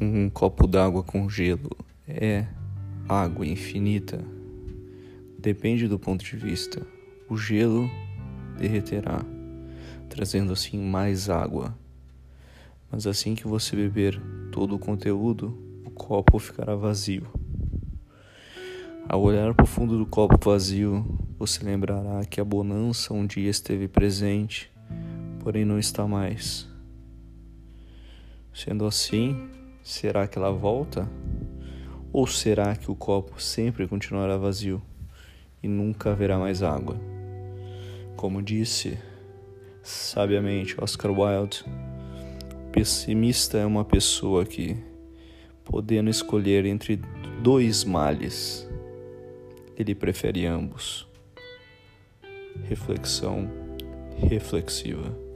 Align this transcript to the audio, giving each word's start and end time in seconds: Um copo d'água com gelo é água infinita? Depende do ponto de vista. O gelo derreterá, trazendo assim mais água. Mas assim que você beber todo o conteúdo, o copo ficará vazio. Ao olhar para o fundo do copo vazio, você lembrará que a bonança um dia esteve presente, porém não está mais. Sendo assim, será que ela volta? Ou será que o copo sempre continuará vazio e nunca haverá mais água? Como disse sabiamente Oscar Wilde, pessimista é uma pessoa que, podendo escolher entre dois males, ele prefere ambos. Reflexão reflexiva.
Um 0.00 0.30
copo 0.30 0.68
d'água 0.68 1.02
com 1.02 1.28
gelo 1.28 1.70
é 2.06 2.46
água 3.08 3.44
infinita? 3.44 4.24
Depende 5.36 5.88
do 5.88 5.98
ponto 5.98 6.24
de 6.24 6.36
vista. 6.36 6.86
O 7.28 7.36
gelo 7.36 7.90
derreterá, 8.56 9.24
trazendo 10.08 10.52
assim 10.52 10.78
mais 10.78 11.28
água. 11.28 11.76
Mas 12.88 13.08
assim 13.08 13.34
que 13.34 13.48
você 13.48 13.74
beber 13.74 14.22
todo 14.52 14.76
o 14.76 14.78
conteúdo, 14.78 15.58
o 15.84 15.90
copo 15.90 16.38
ficará 16.38 16.76
vazio. 16.76 17.26
Ao 19.08 19.20
olhar 19.20 19.52
para 19.52 19.64
o 19.64 19.66
fundo 19.66 19.98
do 19.98 20.06
copo 20.06 20.38
vazio, 20.48 21.04
você 21.36 21.64
lembrará 21.64 22.24
que 22.24 22.40
a 22.40 22.44
bonança 22.44 23.12
um 23.12 23.26
dia 23.26 23.50
esteve 23.50 23.88
presente, 23.88 24.70
porém 25.40 25.64
não 25.64 25.76
está 25.76 26.06
mais. 26.06 26.68
Sendo 28.54 28.86
assim, 28.86 29.57
será 29.88 30.28
que 30.28 30.38
ela 30.38 30.52
volta? 30.52 31.08
Ou 32.12 32.26
será 32.26 32.76
que 32.76 32.90
o 32.90 32.94
copo 32.94 33.40
sempre 33.40 33.88
continuará 33.88 34.36
vazio 34.36 34.82
e 35.62 35.68
nunca 35.68 36.12
haverá 36.12 36.38
mais 36.38 36.62
água? 36.62 36.94
Como 38.14 38.42
disse 38.42 38.98
sabiamente 39.82 40.76
Oscar 40.78 41.10
Wilde, 41.10 41.64
pessimista 42.70 43.56
é 43.56 43.64
uma 43.64 43.82
pessoa 43.82 44.44
que, 44.44 44.76
podendo 45.64 46.10
escolher 46.10 46.66
entre 46.66 47.00
dois 47.42 47.82
males, 47.82 48.68
ele 49.74 49.94
prefere 49.94 50.44
ambos. 50.44 51.08
Reflexão 52.64 53.50
reflexiva. 54.18 55.27